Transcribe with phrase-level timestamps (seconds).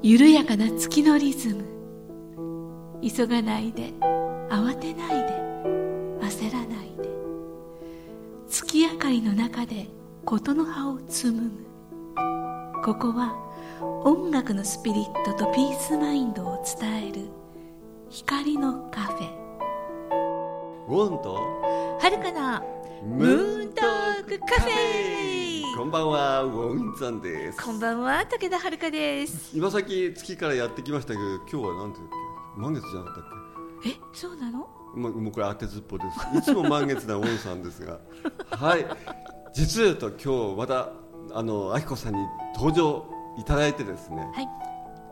[0.00, 1.64] 緩やかな月のリズム。
[3.02, 3.92] 急がないで。
[4.48, 5.34] 慌てないで。
[6.22, 7.10] 焦らないで。
[8.48, 9.88] 月明かりの中で
[10.24, 11.66] 事の葉を紡ぐ。
[12.82, 13.47] ここは
[14.04, 17.28] 音楽のスピリットとピースマインドを伝える
[18.08, 19.28] 光のカフェ。
[20.88, 22.62] ウォンとはるかな
[23.04, 25.76] ムーントークカフェ。
[25.76, 27.62] こんばんはウォンさんです。
[27.62, 29.56] こんばんは武田遥です。
[29.56, 32.10] 今さっき月からやってきましたけど今日は何て言う
[32.60, 33.24] 満月じゃなかったっ
[33.86, 34.68] えそうなの？
[34.94, 36.38] けもうもうこれ当てずっぽです。
[36.38, 37.98] いつも満月なウォンさんですが。
[38.50, 38.86] はい。
[39.54, 40.90] 実はと今日また
[41.32, 42.18] あのあきこさんに
[42.54, 43.04] 登場
[43.38, 44.48] いただいてですねはい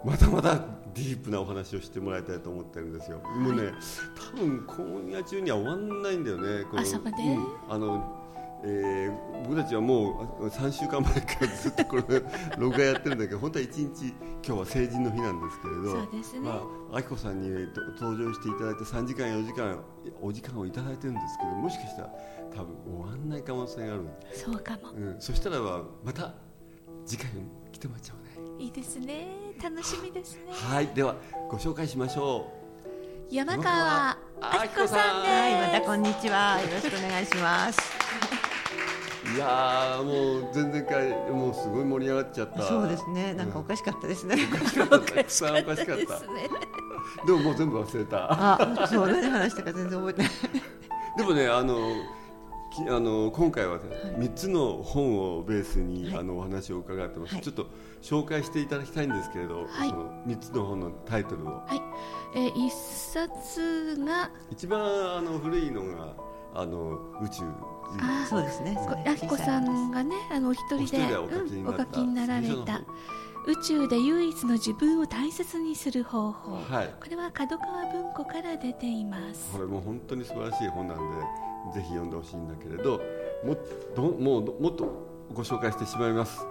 [0.05, 0.55] またまた
[0.95, 3.19] ディープなお話をしてもらいたいと思ってるんですよ。
[3.19, 3.73] もうね、
[4.33, 6.65] 多分今夜中には終わんないんだよね。
[6.65, 8.23] この朝までうんあの、
[8.65, 12.03] えー僕たちはもう3週間前からずっとこれ
[12.59, 19.79] 録画やってるんだけど、本当は1日今日は成人の日なんですけれど、そうですねまああきこさんにと登場していただいて3時間4時間
[20.23, 22.15] お時間をいただいてるんですけど、もしかしたら
[22.55, 24.03] 多分終わんない可能性がある。
[24.33, 26.35] そうかもうん、そしたらばまた
[27.05, 27.31] 次回
[27.77, 28.65] 来てもらっちゃうね。
[28.65, 29.29] いいですね
[29.63, 31.15] 楽しみですねはい、では
[31.51, 32.51] ご紹介しましょ
[33.31, 33.35] う。
[33.35, 36.59] 山川明子さんですはい、またこんにちは。
[36.63, 37.79] よろしくお願いします。
[39.35, 42.63] いやーもう前々回もうすごい盛り上がっちゃった。
[42.63, 44.37] そうですね、なんかおかしかったですね。
[44.51, 44.99] おかしかった。
[45.01, 45.97] たくさんおかしかった。
[45.97, 46.49] ですね
[47.27, 48.27] でももう全部忘れた。
[48.31, 50.31] あ、そう、何話したか全然覚えてない。
[51.19, 51.77] でもねあの。
[52.85, 53.83] きあの今回は、ね
[54.19, 56.19] 三つの本をベースに、はい。
[56.21, 57.43] あのお話を伺ってます、はい。
[57.43, 57.67] ちょっと
[58.03, 59.89] 紹介していただきたいんですけれど、はい。
[59.89, 61.51] その三つの本のタイトルを。
[61.67, 64.81] はい、えー一冊が一番
[65.19, 66.15] あの古いのが
[66.55, 67.43] あの宇宙。
[68.01, 68.75] あそうですね。
[68.77, 72.81] こあきこさんがねあのお一人でお一人でお書きにうんおなった書きになられた。
[73.47, 76.95] 宇宙で唯一の自分を大切にする方法、はい。
[77.01, 79.53] これは角川文庫から出ています。
[79.53, 81.03] これもう本当に素晴らしい本なんで
[81.75, 83.01] ぜひ読んでほしいんだけれど
[83.45, 83.59] もっ
[83.95, 86.47] ともうもっとご紹介してしまいます。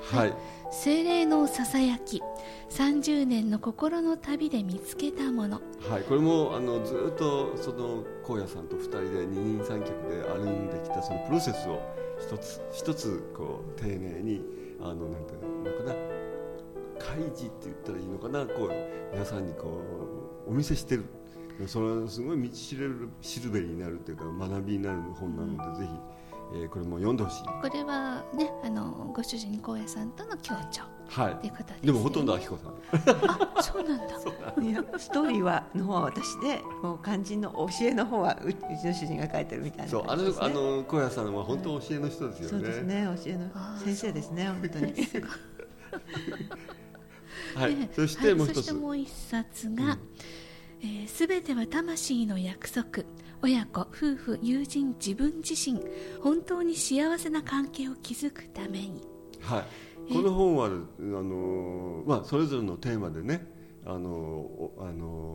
[0.00, 0.34] はい、
[0.70, 2.22] 精霊のささやき。
[2.70, 5.60] 30年の心の旅で見つけたもの。
[5.88, 11.80] はい、これもあのずっとその荒野さんと二人で二人三脚で歩んできたそのプロセスを
[12.18, 14.42] 一つ一つこう丁寧に
[14.80, 16.16] あのなんていうのかな。
[16.98, 18.46] 開示って言ったらいいのかな。
[18.46, 18.72] こう
[19.12, 19.80] 皆さんにこ
[20.46, 21.04] うお見せしてる
[21.66, 25.92] それはすごい道しるべしるべになるというか学びになる本なので、ぜひ、
[26.54, 27.44] えーこれも読んでほしい。
[27.60, 31.86] これはねあのご主人荒野さんとの協調はということです、い。
[31.86, 32.74] でもほとんどあきこさん。
[33.30, 34.04] あ そうなんだ。
[34.62, 40.16] いや、ストーリーはの方は私で、もう肝心の教えの方はううちの主人が書いてるみたいなそうあ。
[40.16, 44.94] のあの荒野さんは本当教えの人ですよそうねですね、教えの先生ですね、本当に。
[47.56, 49.98] はい、でそしてもう一つ、はいそしてもう一冊が
[51.06, 53.04] 「す、べ、ては魂の約束。
[53.42, 55.80] 親子夫婦友人自分自身。
[56.20, 59.02] 本当に幸せな関係を築くために。
[59.40, 59.64] は
[60.10, 60.70] い、この本はあ
[61.00, 63.46] の、まあ、それぞれのテーマでね
[63.84, 65.25] あのおあの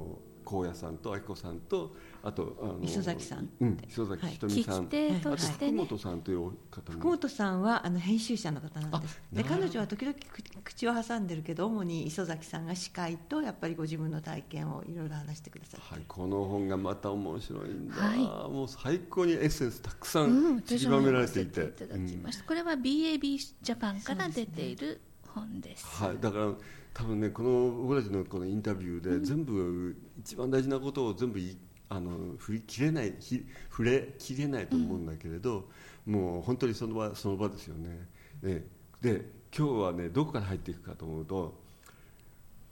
[0.51, 9.21] 荒野さんと明子さんとあとあの磯崎さんうん、磯崎ひとみ聞さん、き手あとしてね、本さんという方福も本さんはあの編集者の方なんです。
[9.31, 15.93] で彼女は時々口口を挟んでるけど主に磯崎さんが司会とやっぱりご自分の体験をいろいろ話してくださって。
[15.95, 18.19] はい、この本がまた面白いんだ、はい。
[18.51, 22.43] もう最高にエッセンスたくさうんん散りばめられていて、私も読ませていただきました。
[22.43, 25.85] これは BAB ジャパンから出ている本です。
[25.85, 26.53] はい、だから
[26.93, 31.57] 多分ねこの僕たちのこのインタビューで全部、一番大事なことを全部い
[31.89, 35.69] あの振り切れないひ触れきれないと思うんだけれど、
[36.05, 38.07] もう本当にその場その場ですよね。
[38.41, 38.65] で
[39.01, 39.25] で
[39.55, 41.61] 今日はねどこから入っていくかと思うと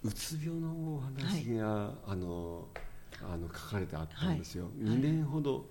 [0.04, 2.68] うつ病のお話が、あの
[3.22, 4.66] あの書かれてあったんですよ。
[4.66, 4.74] はい。
[4.84, 5.66] 2年ほど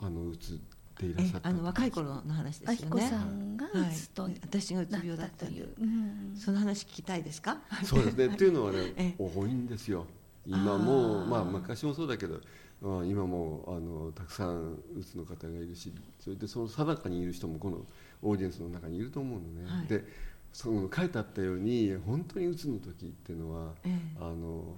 [0.00, 0.60] あのうつ
[0.98, 2.74] っていらっしゃったえあの若い頃の話ですよね。
[2.74, 5.64] あきこさんがうつとはい私がうつな病だっったたという。
[5.78, 6.36] う、うん。
[6.36, 7.58] その話聞きたいですか？
[7.84, 8.26] そうですね。
[8.26, 10.06] っていうのはね え、多いんですよ。
[10.44, 12.40] 今もまあ昔もそうだけど、
[12.80, 17.86] まあ今もあのたくさんうつの方がいるし、それでその定かにいる人もこの
[18.22, 19.64] オーディエンスの中にいると思うのね。
[19.70, 19.86] はい。
[19.86, 20.04] で、
[20.52, 24.16] その書いてあったように本当にうつの時っていうのは、ええ。
[24.18, 24.74] あの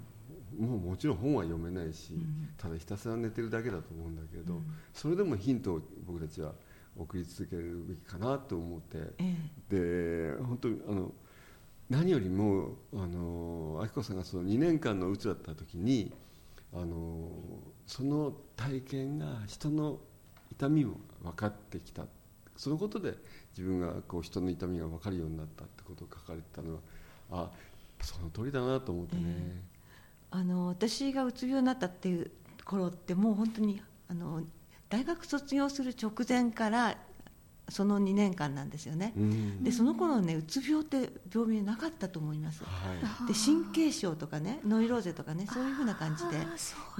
[0.58, 2.49] もうもちろん本は読めないし、うん。
[2.56, 4.64] ただひたすら寝てるだけだと思うんだけど、うん。
[4.93, 6.52] それでもヒントを僕たちは
[6.97, 8.99] 送り続けるべきかなと思って。
[9.19, 11.12] えで本当にあの
[11.88, 16.12] 何よりもあの明子さんがその2年間のうつだった時に
[16.73, 17.29] あの
[17.87, 19.99] その体験が人の
[20.52, 22.06] 痛みも分かってきた。
[22.56, 23.14] そのことで
[23.56, 26.81] 自分がこう人の痛みが分かるようになったってことを書かれてたのは
[27.31, 27.50] あ
[28.02, 29.80] その通りだなと思ってね、えー、
[30.31, 32.31] あの私がうつ病になったっていう
[32.65, 34.43] 頃ってもう本当にあの
[34.88, 36.97] 大学卒業する直前から
[37.71, 39.12] その2年間なんですよね、
[39.62, 42.71] でその頃ねうつ病って病名なかったと思います、は
[43.25, 46.25] い、で神経症とかねノイローゼとかねそういうふうな感じ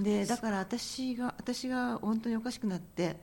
[0.05, 0.21] で。
[0.21, 3.17] でだから私が私が本当におかしくなって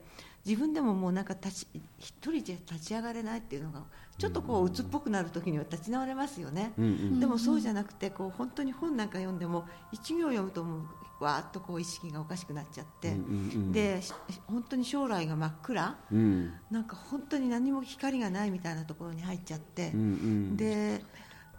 [0.45, 1.67] 自分でももうなんか立ち
[1.99, 3.83] 一人じゃ立ち上がれないっていうのが
[4.17, 10.85] ちょっとこう鬱っぽくなる時には立ち直れますよね、うんうん、でもそうじゃなくてこう本当に本なんか読んでも一行読むとも
[11.19, 13.23] うわーっとこう意識がおかしくなっちゃって、うんうんう
[13.69, 14.01] ん、で
[14.47, 21.03] 本当に将来が真っ暗、うん、なんか本当に何も光がないみたいなところに入っちゃって、うんうん、で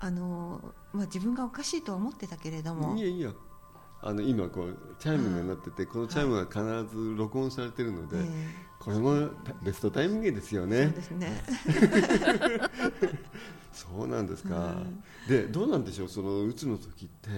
[0.01, 0.61] あの、
[0.93, 2.97] まあ、自分がおかしいとは思ってたけれども。
[2.97, 3.33] いやいや
[4.01, 8.17] あの今こうチャイムが鳴ってて、このチャイムが必ず録音されてるので、
[8.79, 9.31] これも
[9.63, 10.85] ベストタイミングですよね。
[10.85, 11.43] そうですね。
[13.73, 14.83] そうなんですか。
[15.29, 17.31] でどうなんでしょうそのうつの時って、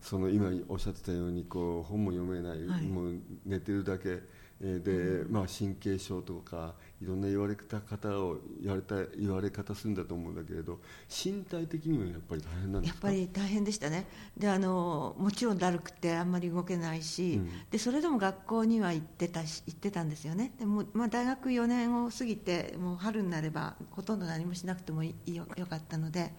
[0.00, 3.14] その今おっしゃってたようにこう本も読めない、もう
[3.44, 4.20] 寝てるだけ
[4.60, 13.08] で、まあ、神経症とかいろんな言われ方を言われた言われ方するんだと思うんだけれど身体的にもやっぱり大変なんですか？
[13.10, 14.06] やっぱり大変でしたね。
[14.36, 20.52] であのもちろんだるくてあんまり動けないし、うん、でそれでも学校には行ってたし行ってたんですよね。
[20.58, 26.32] でも、まあ、大学4年を過ぎてもう春になればほとんど何もしなくてもよよかったので。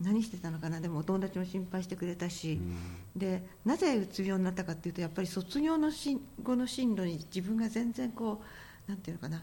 [0.00, 0.80] 何してたのかな？
[0.80, 8.42] でもお友達も心配してくれたし、うん、でなぜうつ病になったかっていうとやっぱり卒業のし後の進路に自分が全然こ
[8.88, 9.42] うなんていうのかな？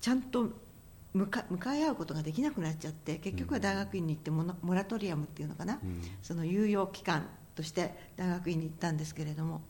[0.00, 0.50] ちゃんと
[1.12, 9.60] 向か向かい合うことができなくなっちゃって結局は大学院に行ってモモラトリアムっていうのかな、うん、その猶予期間として大学院に行ったんですけれども。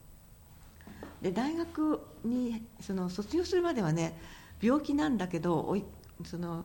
[1.22, 4.16] で大学にその卒業するまではね
[4.60, 5.76] 病気なんだけど
[6.24, 6.64] その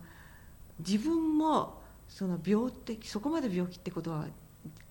[0.80, 1.82] 自分も
[2.14, 4.28] その病ってそこまで病気ってことは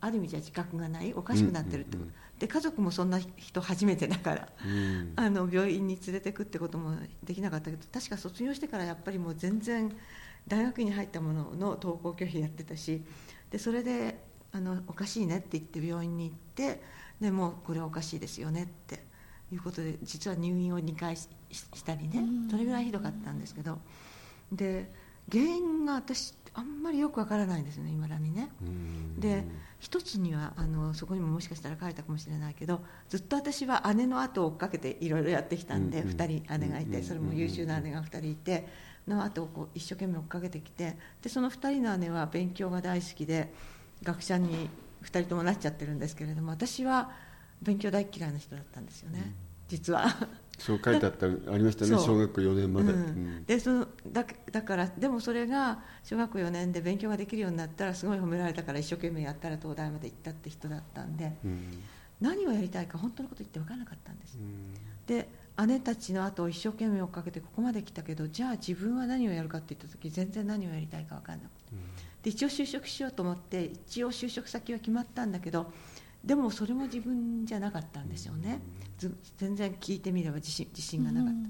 [0.01, 2.09] ある意味じゃ自覚がないおかしくなってるってこと、うんうん。
[2.09, 9.97] うん、で家族もそんな人初めてだから、うん、あの病院に連れてくってこともできなかったけど確か卒業してからやっぱりもう全然
[10.49, 13.05] 大学に入ったものの登校拒否やってたし
[13.51, 14.19] でそれで
[14.51, 16.83] あのおかしいねって言って病院に行って
[17.21, 19.05] でもうこれはおかしいですよねって
[19.53, 21.29] いうことで実は入院を2回し
[21.85, 23.79] たりねそれぐらいひどかったんですけど
[24.51, 24.93] で
[25.31, 28.51] 原因が私あんまりよくわからないんですよね今だにね。
[29.19, 29.45] で
[29.79, 38.69] 一つにはあのそこにももしかしたら書いたかもしれないけどずっと私は姉の後を追っかけていろいろやってきたんで、2人姉がいてそれも優秀な姉が2人いて
[39.09, 43.53] の後をこう一生懸命追っかけてきてでその2人の姉は勉強が大好きで
[44.03, 44.69] 学者に
[45.03, 47.11] 2人ともなっちゃってるんですけれども私は
[47.61, 49.35] 勉強大嫌いな人だったんですよね、
[49.69, 50.07] 実は
[50.62, 61.82] そう書いてあったありましたね小学校4年まで、うん、でそのだだからでもそれが小学校4年で勉強ができるようになったらすごい褒められたから一生懸命やったら東大まで行ったって人だったんで、うん、
[62.20, 64.75] 何をやりたいか本当のこと言って分からなかったんです、うん、
[65.05, 65.29] で
[65.67, 71.73] 姉たちの後を一生懸命追っかけてここまで来たけどじゃあ自分は何をやるかって言った時全然何をやりたいか分からなくて、
[72.23, 75.73] で一応就職しようと思って一応就職先は決まったんだけど
[76.25, 78.61] でもそれも自分じゃなかったんですよね、
[79.38, 81.49] 全然聞いてみれば自信自信がなかった、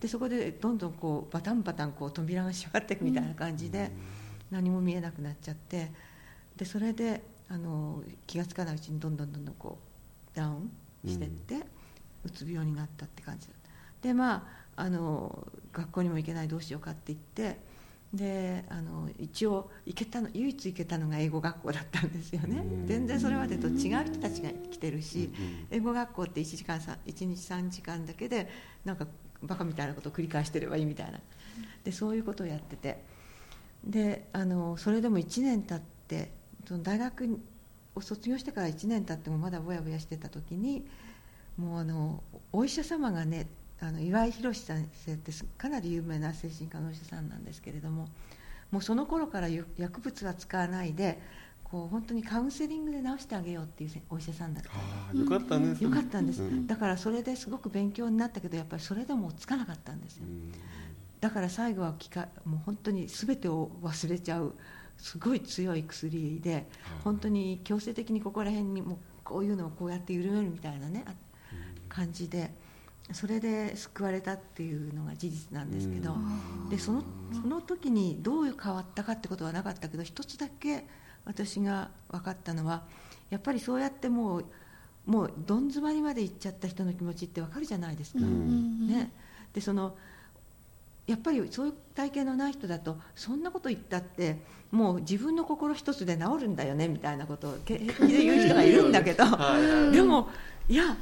[0.00, 3.90] でそこでどんどんこうバタンバタンこう扉が閉まっていくみたいな感じで、
[4.50, 5.90] 何も見えなくなっちゃって。
[6.56, 9.78] でそれであの気が付かないうちにどんどんどんどんこ
[10.32, 10.70] うダウン
[11.06, 11.56] してって、
[12.24, 13.48] うつ病になったって感じ
[14.00, 17.58] でまああの学校にも行けないどうしようかって言って
[18.12, 22.62] であの一応行けたの唯一行けたのが英語学校だったんですよね。
[22.86, 25.32] 全然それまでと違う人たちが来てるし、
[25.70, 28.48] 英語学校って1時間1日3時間だけで
[28.84, 29.06] なんか
[29.42, 31.20] バカみたいなことを繰り返してればいいみたいな。
[31.84, 33.02] でそういうことをやってて。
[33.84, 36.30] であのそれでも1年経って
[36.68, 37.40] その大学
[37.94, 40.86] を卒業してから1年経ってもまだぼやぼやしてた時に
[41.56, 43.48] もうあのお医者様がね
[43.82, 48.08] あの岩井宏先生ってかなり有名な精神科のお医者さんなんですけれども
[48.70, 51.20] もうその頃から薬物は使わないで
[51.64, 54.70] こう本当にカウンセリングで治してあげようっていうお医者さんだった。
[54.70, 60.26] あよかったねよかったんです、うん、だからそれですごく勉強になったけどやっぱりそれでもつかなかったんですよ、
[61.20, 64.54] だから最後はきかもう本当に全てを忘れちゃう
[64.96, 66.68] すごい強い薬で
[67.02, 71.04] 本当に強制的にここら辺にもこういうのをこうやって緩めるみたいなね
[71.88, 72.61] 感じで。
[73.10, 76.16] それで救われたっていうのが事実なんですけど
[76.70, 80.86] でそのその時にどう変わったかってことはなかったけど一つだけ
[81.24, 82.84] 私が分かったのは
[83.30, 84.44] やっぱりそうやってもう
[85.04, 88.20] もうどん詰まりまで行っちゃった人の気持ちって分かるじゃないですか。
[88.20, 88.86] うん。
[88.86, 89.10] ね、
[89.52, 89.96] でその
[91.06, 94.38] やっぱりそういう体験のない人だとそんなこと言ったって
[94.70, 99.24] もう自分の心一つで治るんだよねみたいなことを平気で言う人がいるんだけど
[99.90, 100.28] でも
[100.68, 100.96] いや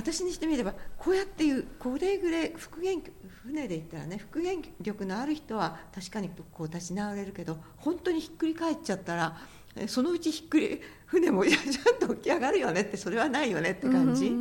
[0.00, 3.02] 私にしてみればこうやっていうこれぐらい復元
[3.44, 9.36] 船で言ったらね復元力のある人は確かにこう立ち直れるけど本当にひっくり返っちゃったら
[9.76, 14.32] えそのうちひっくり船もちゃんと起き上がるよねってそれはないよねって感じ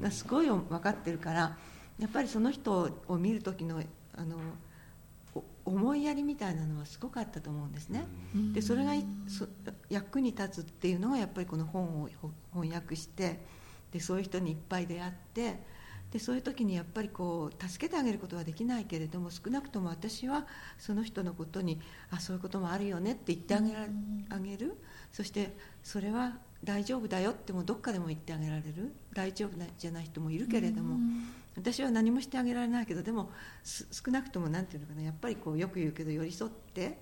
[0.00, 1.56] がすごい分かってるから
[1.98, 3.82] やっぱりその人を見る時の
[4.16, 4.36] あの
[5.34, 8.06] お思いやりみたいなのはすごくあったと思うんですね。
[8.52, 8.92] でそれが
[9.88, 13.40] 役に立つっていうのがやっぱりこの本をほ翻訳して
[13.92, 15.62] でそういう人にいっぱい出会って
[16.10, 20.46] でそういう時にやっぱりこう助けてあげることはできないけれども少なくとも私は
[20.78, 21.80] その人のことに
[22.10, 23.86] あそういうこともあるよねって言ってあげら
[24.28, 24.76] あげる。
[25.10, 28.92] そしてそれは大丈夫だよってもどっかでも言ってあげられる。
[29.14, 30.98] 大丈夫なじゃない人もいるけれども
[31.56, 33.30] 私は何もしてあげられないけどでも
[33.62, 36.98] す少なくとも何ていうのかなやっぱりこうよく言うけど寄り添って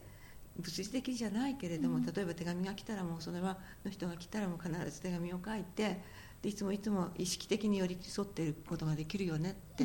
[0.56, 6.00] 物理的じゃないけれども、例えば手紙が来たらもうそれはの人が来たらもう必ず手紙を書いてで
[6.42, 9.84] いつもいつも意識的に寄り添っていることができるよねって、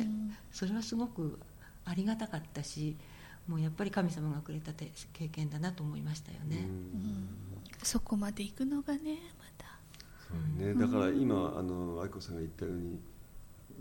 [0.52, 1.38] それはすごく
[1.84, 2.96] ありがたかったし
[3.46, 6.66] もうやっぱり神様がくれたて経験だなと思いましたよね。
[7.82, 9.66] そこまで行くのがねまた。
[10.28, 12.98] そうね、だから今あの愛子さんが言ったように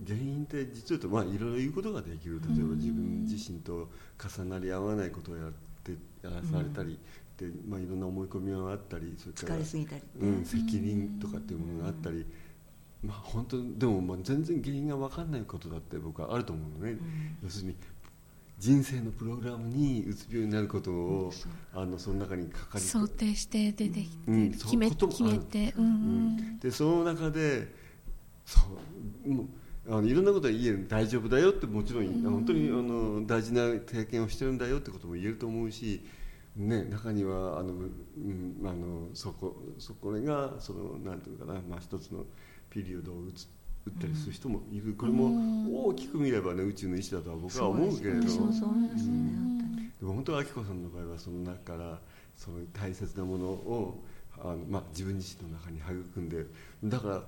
[0.05, 2.39] 原因って実は言うとまあいろいろ言うことができる。
[2.55, 3.89] 例えば自分自身と
[4.22, 5.51] 重なり合わないことをやっ
[5.84, 7.00] てやらされたり、
[7.38, 10.08] でまあ、いろんな思い込みがあったりそれから疲れすぎたりね。
[10.20, 12.25] うん、責任とかっていうものがあったり、
[13.08, 16.98] まあ、本当でもまあ全然原因が分かんないことだって僕はあると思うのね、
[17.44, 17.76] 要するに
[18.58, 21.34] 人生のプログラムにうつ病になることを、
[21.74, 25.86] あのその中にかかり想定して出てきて、うん決め決めて、うん。
[25.86, 27.68] うんでその中で
[28.46, 28.62] そ
[29.26, 29.48] うもう
[29.88, 30.88] あのいろんなことは言える。
[30.88, 36.02] 大丈夫だよってもちろん、本当にあの大事な経験をしてるんだよってことも言えると思うし、
[36.56, 42.26] ね、中にはあの、うん、あのそこそこがそのなんていうのかな、まあ、一つの
[42.75, 43.48] ピリオドを打つ
[43.86, 48.20] 打ったりする人もいる、これも大きく見ればね宇宙の意志だとは僕は思うけれど。
[48.20, 52.00] ね、本当にでも本当は明子さんの場合はその中から
[52.36, 54.03] その大切なものを
[54.39, 56.46] あの、まあ、自分自身の中に育んで
[56.84, 57.24] だから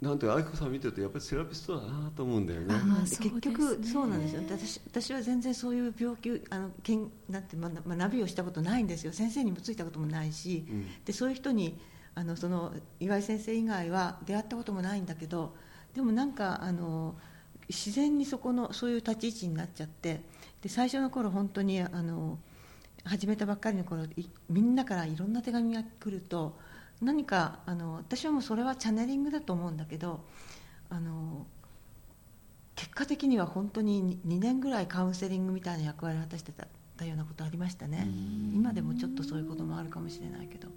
[0.00, 2.74] なんていうか明子さんを見てるとやっぱりセラピストだなと思うんだよね。
[2.74, 3.30] あでそうですね。
[3.30, 4.42] 結局そうなんですよ。
[4.48, 9.12] 私私は全然そういう病気あのけんなんて学学びをしたことないんですよ。
[9.12, 10.86] 先生にもついたこともないし、うん。
[11.04, 11.78] でそういう人に
[12.16, 15.54] あのその岩井先生以外は出会ったこともないんだけど
[15.94, 17.14] でもなんかあの
[17.68, 20.22] 自然にそこのそういう立ち位置になっちゃって
[20.62, 22.38] で最初の頃本当にあの
[23.04, 26.58] 始めたばっかりの頃いみんなからいろんな手紙が来ると
[27.02, 30.24] 何かあの私はもうそれはチャネリングだと思うんだけど
[30.88, 31.46] あの
[32.74, 38.08] 結果的には本当に2年ぐらいカウンセリングみたいな役割を果たしてたたようなことありましたね。
[38.54, 40.68] 今でもちょっとそういうこともあるかもしれないけど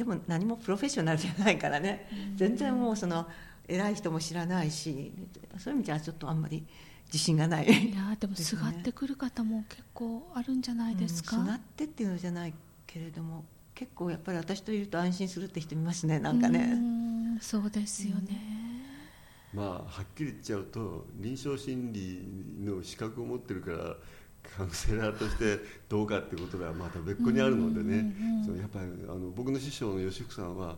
[0.00, 2.08] でも何もプロフェッショナルじゃないからね。
[2.34, 3.28] 全然もうその
[3.68, 5.12] 偉い人も知らないし
[5.58, 6.64] そういう意味じゃちょっとあんまり
[7.12, 7.66] 自信がない。
[7.66, 12.54] いやでもすがってくる方も結構あるんじゃないですか、うんすがってっていうのじゃない
[12.86, 18.40] けれども結構やっぱり私といると安心するって人いますねなんかうねんそうですよね、
[19.52, 22.26] まあはっきり言っちゃうと臨床心理
[22.64, 23.96] の資格を持ってるから
[24.56, 28.14] カウンセラーとしてどうかってことはまた別個にあるのでね。
[28.46, 30.76] そうやっぱりあの僕の師匠の吉福さんは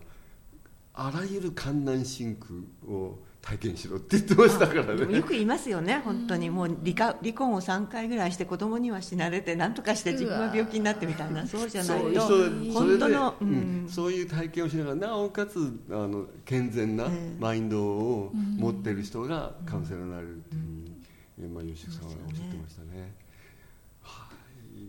[0.95, 2.53] あらゆる観難真空
[2.93, 5.17] を体験しろって言ってましたからね。
[5.17, 6.49] よく言いますよね本当に。
[6.51, 11.45] もう離婚離婚を3回ぐらいして子供には死なれて何とかして自分は病気になってみたいな。
[11.47, 12.21] そうじゃないと
[12.73, 13.85] 本当の、ううん。
[13.87, 15.59] んそういう体験をしながらなおかつ
[15.91, 17.37] あの健全なええ。
[17.41, 20.93] マインドを持っている人がカウンセラーになれるっていうふうに、
[21.41, 23.13] えまあ、吉木さんはおっしゃってましたね。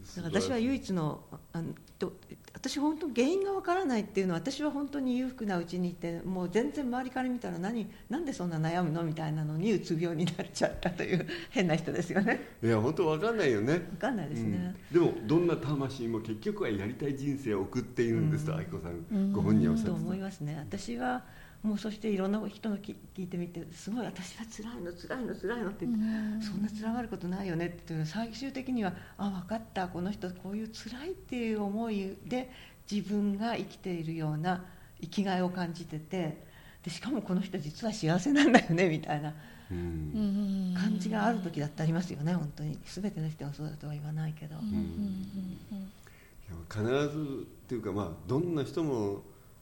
[0.03, 0.23] はい。
[0.23, 2.13] だから私は唯一のあのと
[2.53, 12.41] 私本当原因がわからないっていうのは私は本当に裕福なうちにいてもう全然周りから見たら何なんでそんな悩むのみたいなのにうつ病になっちゃったという 変な人ですよね。
[12.63, 13.73] いや本当わかんないよね。
[13.73, 15.05] わかんないですね、うん。
[15.05, 20.05] でもどんな魂も結局はやりたい人生を送っているんですと愛子さんご本人はおっしゃとってた。
[20.07, 20.57] 思いますね。
[20.59, 21.23] 私は
[21.63, 25.97] もうそしていろんな人の聞聞いてみてすごい私は辛いの辛いの辛いのって言っ
[26.39, 32.51] てそんな辛がることないよねっていうの最終的にはあ分かったこの人こういう辛いっていう思いで
[32.91, 34.65] 自分が生きているような
[35.01, 36.43] 生きがいを感じてて
[36.83, 39.33] でしかもこの人実は幸せなんだよねみたいな
[39.71, 39.77] うん。
[39.77, 42.77] うん感じがある時だってありますよね本当に。
[42.85, 49.21] 全ての人がそうだとは言わないけど、いや必ずっていうかまあどんな人も、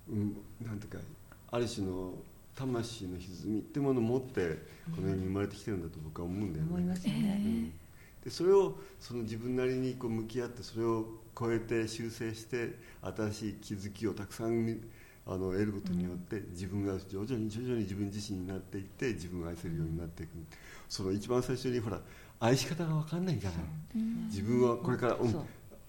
[0.10, 0.98] うん、なんていうか
[1.52, 2.14] ある種の
[2.56, 4.60] 魂の歪みってものを持って
[4.96, 6.72] この世に生まれてきてるんだと僕は思うんだよね。
[6.72, 7.74] 思いますよね、うん、
[8.24, 11.06] でそれをその自分なりにこう向き合ってそれを
[11.38, 14.82] 超えて修正して新しい気づきをたくさん
[15.28, 20.32] あの得ることによって、自分が徐々に徐々に自分自身になっていって自分を愛せるようになっていく、
[20.90, 22.02] その一番最初にほら
[22.40, 23.60] 愛し方が分かんないじゃない、
[24.30, 25.36] 自分はこれから、うん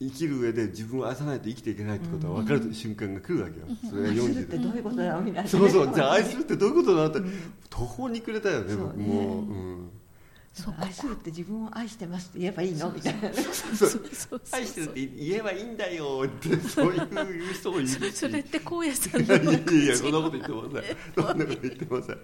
[0.09, 5.95] 生きる上で自分を愛さないと生きていけないってことは分かる瞬間が来るわけよ、それが40でってどういうことだろうみたいな、そうそう。
[5.95, 7.29] じゃあ愛するってどういうことだろうって、
[7.71, 9.91] 途方に暮れたよね僕も、うん。
[10.55, 12.91] そう愛するって自分を愛してますって言えばいいの？
[12.91, 13.31] みたいな。
[14.53, 22.19] 愛してるって言えばいいんだよってそういう人もいるしそれって荒野さんのいやいやそんなこと言ってませんそんなこと言ってません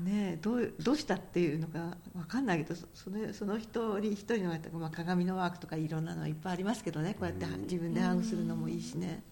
[0.00, 7.14] ねどうどうしたっていうのが分かんないけどそのその一人一人の、まあ、鏡のワークとかいろんなのいっぱいありますけどね。
[7.18, 9.22] こうやって自分でハグするのもいいしね。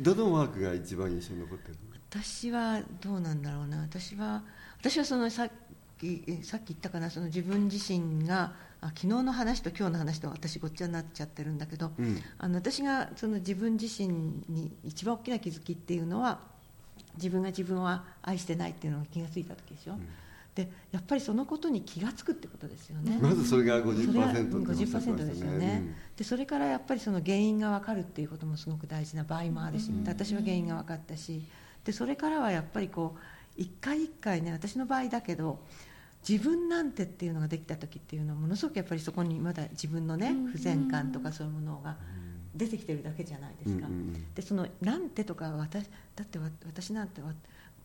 [0.00, 1.76] どのワークが一番印象に残ってる
[2.10, 3.78] 私はどうなんだろうな。
[3.78, 4.42] 私は
[4.78, 5.48] 私はそのさ
[5.98, 7.10] きさっき言ったかな。
[7.10, 14.08] その自分自身があ昨日の話と今日の話と私ごっちゃになっちゃってるんだけど、うん、あの私がその自分自身
[14.48, 16.40] に一番大きな気づきっていうのは
[17.16, 20.00] 自分が自分は愛してないっていうのが気が付いた時でしょ、うん、
[20.54, 23.18] でやっぱりそのことに気が付くってことですよね。
[23.22, 31.42] まずそれが50%それ50%ですよね、うん、でそれからやっぱりその原因が分かるっていうこともすごく大事な場合もあるし、私は原因が分かったし
[31.84, 33.20] でそれからはやっぱりこう
[33.56, 35.60] 一回一回ね私の場合だけど
[36.28, 41.96] 自分なんてっていうのができた時っていうのはものすごくやっぱりそこにまだ自分のね不全感とかそういうものが
[42.56, 43.86] 出てきてるだけじゃないですか。
[44.34, 47.20] でその「なんて」とか私だって私なんて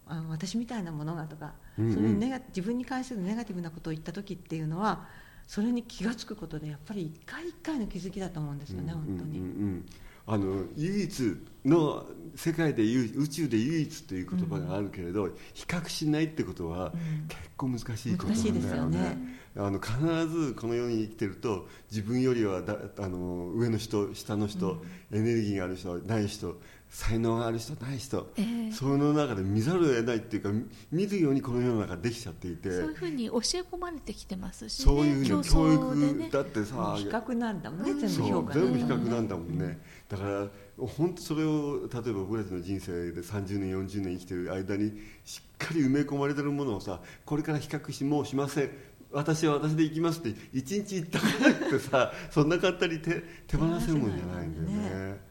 [0.07, 5.07] あ私みたいなものがとか、そういうネガ自分に関するネガティブなことを言った時っていうのは
[5.47, 9.83] それに気が付くことでやっぱり一回一回の気づきだと思うんですよね、本当に。
[10.27, 16.93] あの唯一の世界で宇宙で唯一という言葉があるけれど、うん、比較しないってことは
[17.27, 18.99] 結構難しいことなんだよね。
[18.99, 26.55] ねあの必ずこの世に生きてると自分よりはだあの上の人下の人、うん、エネルギーがある人ない人
[26.91, 30.49] 才能がある人ない人、えー、その中で見ざるを得ないっていうか
[30.91, 44.91] 見るようにこの世の中できちゃっていてそういうふうに教え込まれてきてますし、ね、そういうふうに教育、ね、だってさ比較なんだもんね、全部評価全部比較なんだもんね、だから本当それを例えば僕たちの人生で30年40年生きてる間に
[45.23, 48.71] しっかり埋め込まれてるものをさこれから比較しもうしません
[49.11, 55.11] 私は私で行きますって一日行ったからってさそんな簡単に手手放せるもんじゃないんだよね。
[55.11, 55.21] ね。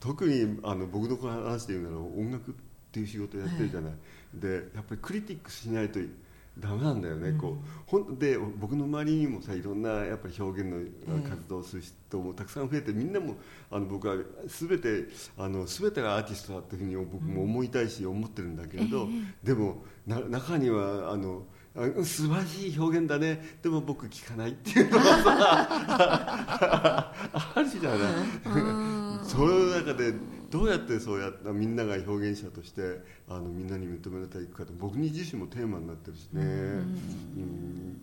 [0.00, 2.54] 特にあの僕の話で言うなら音楽っ
[2.92, 3.96] ていう仕事やってるじゃない、は
[4.36, 5.98] い、でやっぱりクリティックしないと
[6.58, 7.80] ダメなんだよね、うん、こう。
[7.86, 10.70] ほんで僕の周りにもさいろんなやっぱり表現
[11.06, 13.36] の活動をする人もたくさん増えて、みんなも
[13.70, 15.04] あの僕は全て
[15.36, 21.44] あの全てがアーティストだというふうに僕も思いたいし思ってるんだけれど、うん、でもな中にはあの
[22.04, 23.58] 素晴らしい表現だね。
[23.62, 25.22] でも僕聞かないっていうのがさ
[27.54, 27.98] あるじゃない。
[29.22, 30.14] その中で
[30.50, 36.42] どうやってそうやったみんなが表現者としてあのみんなに認められていくかと僕に自身もテーマになってるしね。
[36.42, 36.46] う
[37.40, 38.00] ん。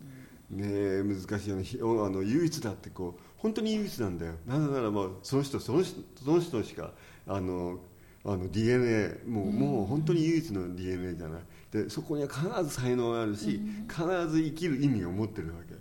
[0.50, 1.64] ね難しいよね。
[1.80, 4.34] あの唯一だってこう本当に唯一なんだよ。
[4.46, 6.92] なぜならまあその人その人その人しか
[7.26, 7.80] あの
[8.24, 11.42] あの DNA もう,、もう本当に唯一の DNA じゃない
[11.74, 15.74] でそこには必ず才能があるし、必ず生きる意味を持ってるわけ。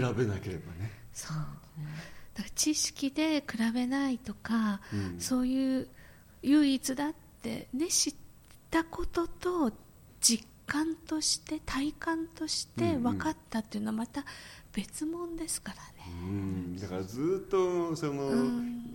[0.00, 0.90] べなければね。
[1.12, 1.36] そう
[2.34, 5.88] だから知識で比べないとか、うん、そういう
[6.42, 8.14] 唯一だってね知っ
[8.70, 9.72] たことと
[10.20, 14.24] 実感として体感として分かったっていうのはまた
[14.72, 18.30] 別物ですからね、うん、だからずっとその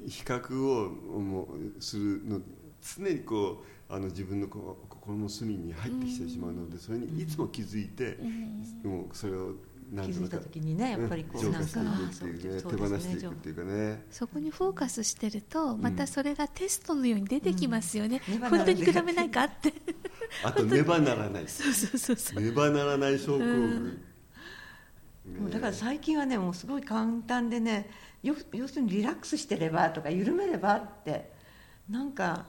[0.08, 1.48] 比較を
[1.80, 2.40] するの
[2.98, 8.18] 常にこうあの自分のこう心の隅に入ってきてしまうのでそれにいつも気づいて、
[8.84, 9.54] もうそれを
[9.92, 14.04] 気づいた時にねやっぱりこうなんか手放していくっていうかね。
[14.10, 19.74] そこにフォーカスしてるとまたそれがテストのように出てきますよね、本当に比べないかって。
[20.44, 21.48] あとねばならない。
[21.48, 22.44] そうそうそうそう。
[22.44, 24.02] ねばならない症候群、
[25.40, 27.90] もうだから最近はねもうすごい簡単でね
[28.24, 28.36] 要
[28.68, 31.32] するにリラックスしてればとか緩めればって
[31.90, 32.46] なんか、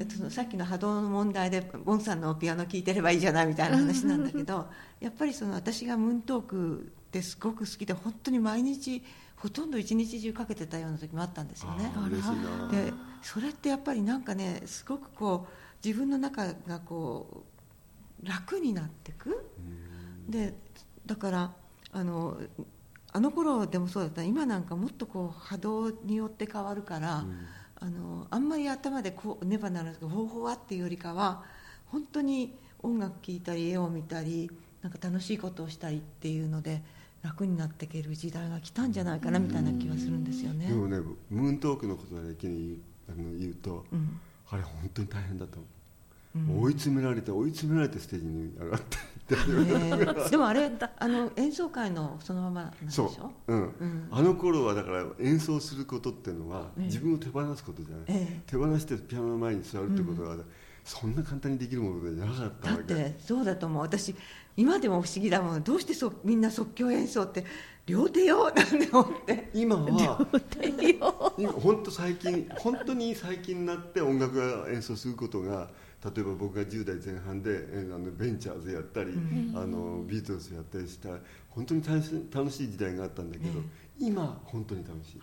[0.00, 4.66] えっと、さっきの波動の問題でボンさんのピアノ聴いてればいいじゃないみたいな話なんだけど
[5.00, 9.00] やっぱりその私がムーントークってすごく好きで本当に毎日
[9.36, 11.92] ほとんど一日中かけてたような時もあったんですよね。
[12.72, 17.44] でそれってやっぱりなんかねすごくこう自分の中がこ
[18.22, 19.50] う楽になってく？
[20.28, 20.54] で
[21.06, 21.52] だから
[21.92, 22.38] あの
[23.12, 24.24] あの頃でもそうだった。
[24.24, 31.42] 今なんかもっとこう波動によって変わるから、うんあのあんまり頭でこうねばならないけど方法はっていうよりかは
[31.86, 34.50] 本当に音楽聴いたり絵を見たり
[34.82, 36.82] なんか楽しいことをしたりっていうので
[37.22, 40.66] 楽になっていける時代が来たんじゃないかなみたいな気がするんですよね。
[40.66, 40.98] でもね
[41.30, 45.68] ムーントークのことだけに言うあの言うと、うんあれ本当に大変だったの、うん
[46.34, 48.98] 追い詰められて追い詰められてステージに上がって
[50.30, 53.06] でもあれあの演奏会のそのままなんでしそう。
[53.06, 53.58] ょ、うん。
[53.58, 54.08] うん。
[54.10, 56.84] あの頃はだから演奏することっていうのはええ。
[56.84, 58.40] 自分を手放すことじゃない、ええ。
[58.46, 60.36] 手放してピアノの前に座るってことは、
[60.84, 63.82] そんな簡単にできるものじゃなかっただっわけてそうだと思う。
[63.82, 64.14] 私
[64.56, 65.62] 今でも不思議だもん。
[65.62, 67.46] どうしてそみんな即興演奏って
[67.86, 69.50] 両手よなんて思って。
[69.54, 75.70] 今は今本当最近本当に最近になって音楽が演奏することが
[76.04, 79.12] 例えば僕が10代前半でえあのベンチャーズやったり、
[79.54, 81.08] あのビートルズやったりした
[81.48, 83.60] 本当に楽し楽しい時代があったんだけど、
[83.98, 85.20] 今本当に楽しい。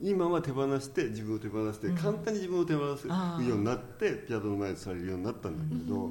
[0.00, 6.10] 今は手放して自分を手放して、簡単に自分を手放すようになってピアノの前で座れるようになったんだけど、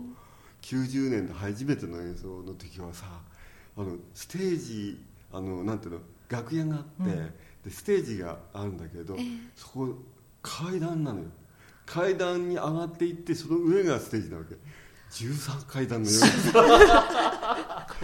[0.62, 3.06] 90年で初めての演奏の時はさ
[3.77, 7.15] あのステージあのなんていうの楽屋があって、
[7.63, 9.15] でステージがあるんだけど、
[9.56, 9.95] そこ
[10.41, 11.27] 階段なのよ
[11.88, 14.56] 階段に上がっていってその上がステージなわけ。
[15.10, 17.88] 13階段のような。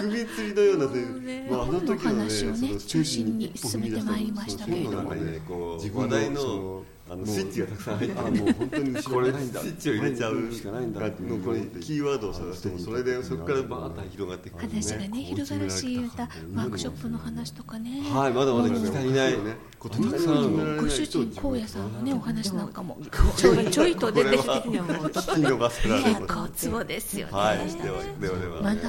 [0.00, 0.86] 首吊りのような
[1.20, 4.90] ね、まあ、あの時はねお話をねそのステージに一歩踏み出した中心に進めてまいりましたけれども。
[4.90, 9.60] その中にねこう自分の話題のそのあのスイッチがたくさん入ってあもう本当に後ろがないんだ。
[9.60, 18.02] スイッチを入れちゃうしかないんだっていうのこれキーワードを探してもそれでそこからバーッと広がっていく話がね広がるし言ったワークショップの話とかね。
[18.10, 19.34] はいまだまだ聞き足りない
[19.78, 20.82] ことたくさんあるの。
[20.82, 22.98] ご主人荒野さんのねお話なんかも。
[23.36, 24.84] ちょいちょいと出てきてこれは。
[25.10, 28.62] 聞き逃せられ結ない構ツボですよね、はいではではでは。
[28.62, 28.88] また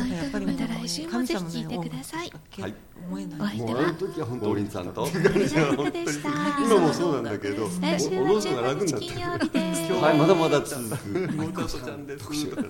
[0.67, 2.31] 来週もぜひ聞いてください。
[2.59, 2.73] はい
[3.07, 3.57] 思えない。
[3.57, 5.07] もうあのは時は本当さんと。
[5.07, 12.69] 今もそうなんだけど来週はおろすのが楽にな15って日金曜日ですはいまだまだ続く妹ちゃんですとかさ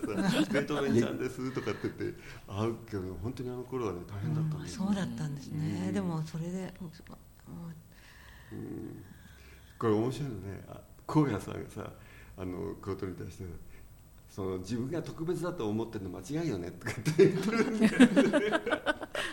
[0.52, 5.36] ベートーベンちゃんですとかって言って会うけど本当にあの頃はね大変だったんですそうだったん。
[5.36, 6.74] ですね、でもそれで
[9.80, 10.64] これ面白いのね。
[10.68, 11.90] あ荒野さんがさ
[12.38, 13.46] あのことに対して
[14.38, 18.52] その自分が特別だと思ってるの間違いよねとかって言ってるんで。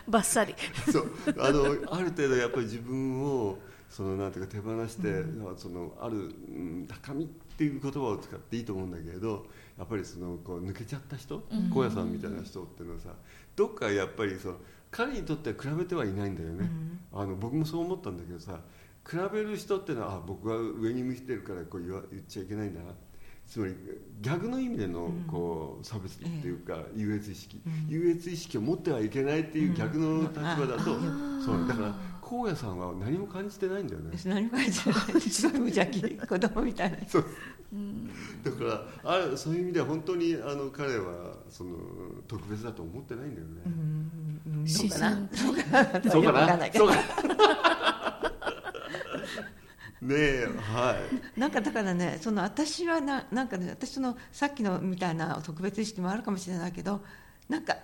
[0.08, 0.54] バッサリ。
[0.90, 1.10] そう。
[1.38, 1.64] あの
[1.94, 3.58] ある程度やっぱり自分を
[3.90, 5.22] そのなんていうか手放して、
[5.58, 6.20] そのある、う
[6.58, 9.44] ん、高みっていう言葉を使っていいと思うんだけれど
[9.76, 13.10] やっぱりそのこう抜けちゃった人荒野、さんみたいな人っていうのはさ
[13.54, 14.54] どっかやっぱりその
[14.90, 16.66] 彼にとっては比べてはいないんだよね、
[17.12, 18.58] あの僕もそう思ったんだけどさ
[19.06, 22.86] 比べる人っていうのはあ僕は上に向いてるからこう言わ言っちゃいけないんだな
[23.46, 23.74] つまり
[24.20, 30.84] 逆の意味でのこう差別っていうか優越意識、優越意識を持ってはいけないっていう逆の立場だと、
[31.44, 34.10] そうだから荒野さんは何も感じてないんだよね。
[34.16, 35.20] 私何も書いてない。
[35.20, 36.98] すごい無邪気子供みたいな。
[37.06, 37.24] そう。
[38.42, 38.64] だか
[39.04, 41.76] らあるそういう意味では本当にあの彼はその
[42.26, 44.62] 特別だと思ってないんだよね、うん。
[44.62, 46.94] 自然体そうかよくわかんなそうか
[50.04, 50.46] ねえ。
[50.58, 50.96] は
[51.36, 51.40] い。
[51.40, 57.00] なんかだからねその私はななんかね私そのさっきのみたいな特別意識もあるかもしれないけど
[57.48, 57.76] なんか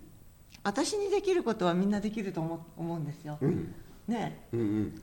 [0.64, 3.74] 私にできることはみんなできると思思うんですよ、うん。
[4.06, 5.02] ねうんうん。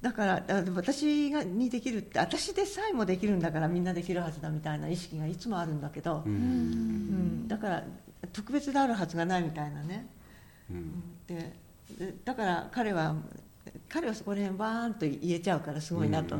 [0.00, 0.42] だから
[0.74, 7.46] 私がにできるって私でさえもできるんだからみんなできるはずだみたいな意識がいつもあるんだけど、うん。
[7.48, 7.84] だから
[8.32, 10.08] 特別であるはずがないみたいなね、
[10.70, 11.02] うん。
[11.26, 11.54] で
[11.98, 13.14] でだから彼は
[13.88, 16.36] 彼はそこら辺バーンと言えちゃうからすごいなと、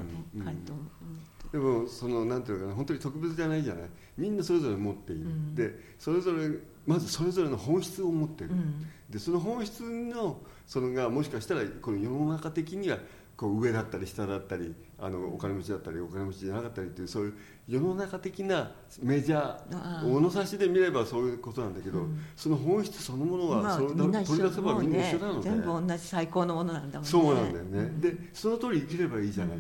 [1.52, 3.90] でもそのなんていうのかな本当に特別じゃないじゃない。
[4.16, 6.48] みんなそれぞれ持っている、んでそれぞれ
[6.86, 8.86] まずそれぞれの本質を持ってる、うん。
[9.10, 12.98] でその本質のそのがもしかしたらこの世の中的には
[13.36, 17.34] こう上だったり下だったりあのお金持ちだったりお金持ちじゃなかったりっていうそういう
[17.66, 18.70] 世の中的な
[19.02, 27.10] メジャあーー物差しで見ればそういうことなんだけど、その本質そのものは、まあそ取り出せばみんな一緒なので、ね全部同じ最高のものなんだもんね。
[27.10, 29.58] そうなんだよね、でその通り生きればいいじゃない、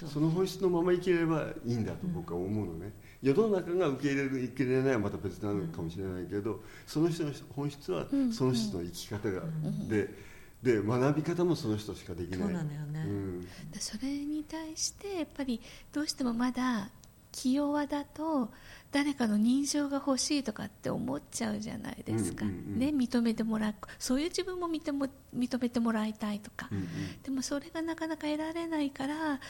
[0.00, 0.08] そう。
[0.08, 9.42] その本質のまま生きればいいんだと僕は思うのね、世の中が受け入れる受け入れないはまた別なのかもしれないけど、その人の本質はその人の生き方が、
[9.88, 10.29] で
[10.62, 12.38] で学び方もその人しかできない。
[12.40, 13.04] そうなのよね。
[13.06, 13.40] うん。
[13.40, 15.60] でそれに対してやっぱり
[15.92, 16.90] どうしてもまだ
[17.32, 18.50] 気弱だと
[18.92, 22.78] 誰かの認証が欲しいとかって思っちゃうじゃないですか、うんうんうん。
[22.78, 26.86] ね、認めてもらうそういう自分も認ても認めてもらいたいとか、うんうん。
[27.22, 29.40] でもそれがなかなか得られないから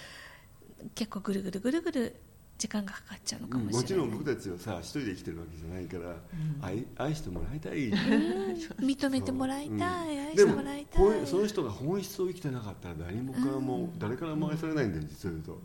[0.95, 2.17] 結構ぐるぐるぐるぐる
[2.61, 6.15] 時間がかかっちゃうのかもしれない、もちろん僕たちはさ一人で生きてるわけじゃないから、
[6.61, 7.91] 愛愛してもらいたい。
[7.91, 10.21] 認めてもらいたい、う。
[10.21, 10.27] ん。
[10.27, 11.27] 愛してもらいたい。
[11.27, 15.63] その人が本質を生きてなかったら誰もからも、誰からも愛されないんだよ実を言うと。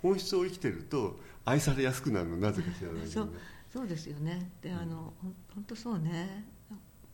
[0.00, 3.38] 本質を生きてると愛されやすくなるのなぜか知らないけそうどね。
[3.70, 3.86] そう。
[3.86, 4.50] ですよね。
[4.62, 5.12] であの
[5.54, 6.46] 本当そうね。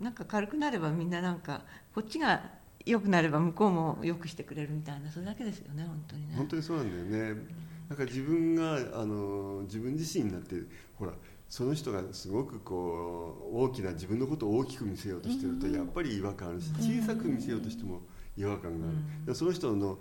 [0.01, 2.41] なんか軽くなればみんななんかこっちが
[2.87, 6.37] 良くなれば向こうも良くしてくれるみたいなそれだけですよね本当にね。
[6.37, 7.41] 本当にそうなんだよね
[7.89, 10.57] なんか自分があの自分自身になって
[10.97, 11.13] ほら
[11.49, 18.01] その人がすごくこう大きな自分のことを大きく見せようとしてるとやっぱり違和感あるし小さく見せようとしても
[18.37, 19.99] 違和感がある、でその人の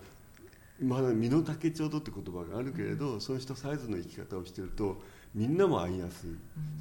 [0.81, 5.01] まだ身の丈ちょうどって言葉があるけれど、その人サイズの生き方をしてると
[5.35, 6.29] みんなも会いやすい、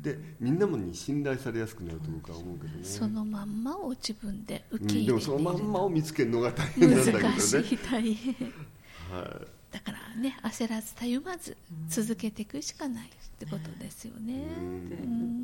[0.03, 2.85] でみんなもに信頼されやすくなると僕は思うけどね。
[2.85, 5.07] そのまんまを自分で受うん、け入れている。
[5.07, 7.29] でもそのまんまを見つけるのが大変なんだけどね。
[7.29, 8.35] 難しい大変。
[8.35, 11.57] はいだからね焦らずたゆまず
[11.89, 14.45] 続けていくしかないってことですよね、
[14.89, 14.97] で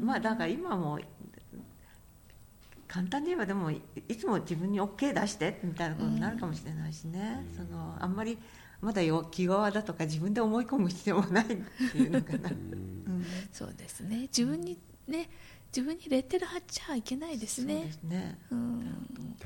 [0.05, 1.01] まあだから今も
[2.87, 8.39] 簡単に言えばでもいいつも自分に OK 出してみたいなことになるかもしれないしね、そのあんまり
[8.81, 13.27] まだよ気弱だとか自分で思い込む必要もないっていうのかな、うん。
[13.53, 14.23] そうですね。
[14.23, 15.29] 自分にね
[15.75, 18.39] 自分にレッテル貼っちゃいけないですそうねですね。
[18.51, 18.99] うん。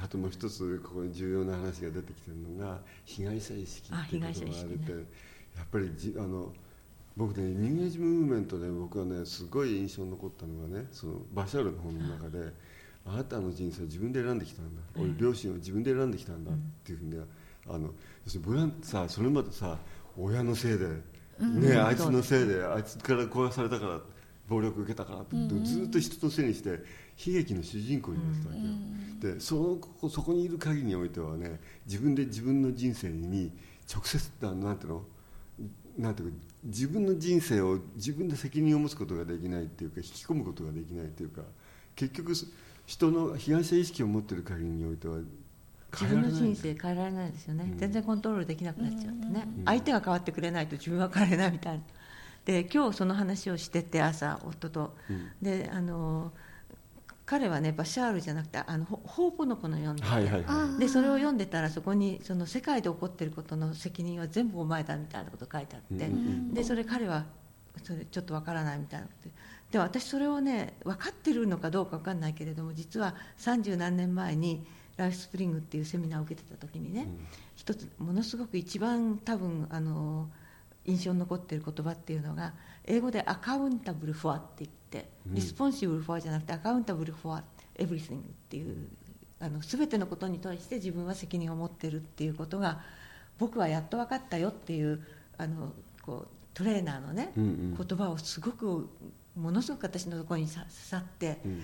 [0.03, 5.05] あともう一つここに重要な話が出てきてるのが被害者意識っていうことがあるって、あ被害者意識ね。
[5.57, 6.53] やっぱりじあの
[7.17, 12.53] 僕ねニューエイジムーブメントで僕はねすごい印象に残ったのがねそのバシャールの本の中で、
[13.07, 16.55] あなたの人生を自分で選んできたんだ、俺両親を自分で選んできたんだっ
[16.85, 17.21] ていうふうに
[17.69, 17.89] あの
[18.25, 19.77] 要するに僕はさそれまでさ
[20.17, 20.87] 親のせいで、
[21.41, 24.01] ねあいつのせいであいつから殺されたから
[24.49, 33.53] 暴力受けたからって、ずっと人のせいにして悲劇の主人公になってたわけよ、でそのこそこにいる限りにおいてはね自分で自分の人生に
[33.93, 35.05] 直接なんていうの？
[35.99, 41.43] なんていうか自分の人生を自分で責任を持つことができないっていうか引き込むことができないっていうか
[41.95, 42.33] 結局
[42.87, 45.19] 人の被害者意識を持っている限りにおいては
[45.93, 51.83] 自分の人生変えられないですよね、全然コントロールできなくなっちゃってね、相手が変わってくれないと自分は変われないみたいな
[52.45, 54.95] で今日その話をしてて朝夫と、
[55.41, 56.33] であの
[57.25, 60.81] 彼はねバシャールじゃなくてあのホホーポノコの読んでて、はいはいはい。
[60.81, 67.25] でそれを読んでたらそこにその世界で起こっていることの責任は全部お前だみたいなこと書いてあって、うんうんでそれ彼は
[67.83, 69.07] それちょっとわからないみたいな。
[69.07, 69.35] ことで
[69.71, 74.67] で私それをね分かってるのかどうか分かんないけれども実は三十何年前に
[74.99, 77.09] ライフスプリングっていうセミナーを受けてた時にね、
[77.57, 80.29] 一つものすごく一番多分あの
[80.85, 87.45] 印象に残っている言葉っていうのが英語でアカウンタブルフォアって言って、リスポンシブルフォアじゃなくてアカウンタブルフォア
[87.77, 88.89] エブリシングっていう
[89.41, 92.81] あの全てのことに対して自分は責任を持ってるっていうことが
[93.39, 95.03] 僕はやっと分かったよっていう
[95.39, 98.91] あのこうトレーナーのね、言葉をすごく
[99.35, 101.63] ものすごく私のところにさ刺さって、うん。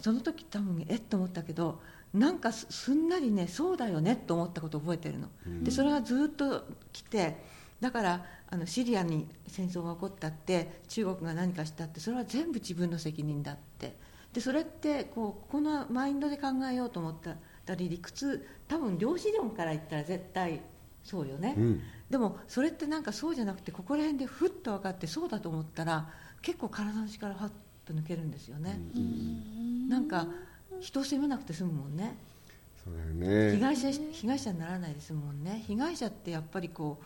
[0.00, 1.80] その時多分えっと思ったけど
[2.14, 5.28] なんかすすんなりねそうだよねと思ったことを覚えてるの、
[5.62, 7.36] でそれがずっと来て
[7.82, 13.96] だからあのシリアに戦争が起こったって中国が何かしたってそれは全部自分の責任だって。
[14.32, 17.14] でそれってこうこのマインドで考えようと思っ
[17.66, 20.62] たり理屈多分量子論から言ったら絶対
[21.04, 21.80] そうよね、うん。
[22.08, 26.08] でもそれってなんかそうじゃなくてここら辺でふっと分かってそうだと思ったら
[26.40, 27.50] 結構体の力はっ
[27.84, 28.80] と抜けるんですよね、
[29.88, 30.26] なんか
[30.80, 32.16] 人を責めなくて済むもんね。
[32.84, 33.06] そうだよ
[33.50, 33.56] ね。
[33.56, 35.62] 被害者被害者にならないですもんね。
[35.66, 37.04] 被害者ってやっぱりこう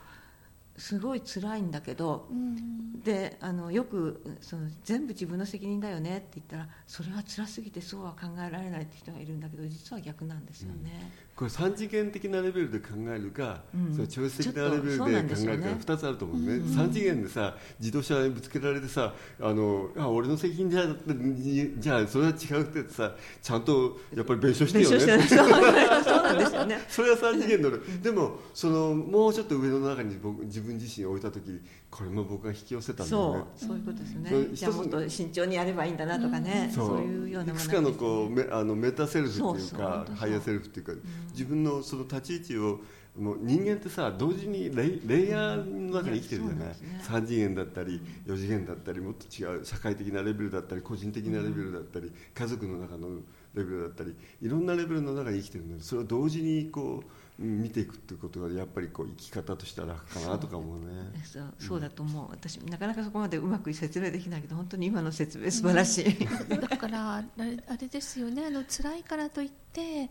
[0.78, 2.28] すごい辛いんだけど、
[3.04, 13.94] であのよくその全部自分の責任だよねって言ったらそれは辛すぎてそうは考えられないって人がいるんだけど実は逆なんですよね、これ三次元的なレベルで考えるか、うん。
[13.94, 20.86] それ超越的なレベルで考えるかよね2つあると思うね、三次元でさ自動車にぶつけられてさあのあ俺の責任じゃ
[21.36, 25.46] じじゃあそれは違うってさちゃんとやっぱり弁償してよ弁償してね。
[25.46, 26.80] な いそうなんですよね。
[26.88, 33.44] それは三次元のでもそのもうちょっと上の中に僕自分自身を置いた時これも僕が引き寄せたんだよね。
[33.56, 37.00] そうそういうことですよね、じゃあもっと慎重にやればいいんだなとかね、そう。
[37.00, 40.92] いうようないくつかのこうメあのメタセルフっていうかハイヤーセルフっていうか、
[41.32, 42.80] 自分のその立ち位置を
[43.18, 46.76] もう人間ってさ同時にレイレイヤーの中に生きてるじゃない、ね。
[47.02, 53.08] 3次元だったり4次元だったりもっと違う社会的なレベルだったり個人的なレベルだったり、家族の中の
[53.54, 57.02] レベルだったりいろんなレベルの中に生きてるのでそれを同時にこ
[57.38, 60.86] ううん見ていくっていうことがやっぱりこう生き方としては楽かなとか思うね。
[61.24, 62.30] そうそうだと思う。
[62.30, 68.46] 私なかなかそこまでうまく説明できないけど本当に今の説明素晴らしい、だからあれあれですよね。
[68.46, 70.10] あの辛いからといって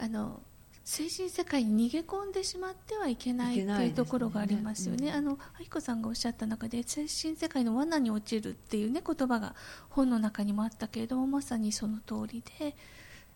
[0.00, 0.40] あの
[0.82, 5.08] 精神世界に逃げ込んでしまってはいけないというところがありますよね。
[5.08, 9.54] うんあの愛子さんがおっしゃった中で精神世界の罠に落ちるっていうね言葉が
[9.90, 12.74] 本の中にもあったけれどもまさにその通りで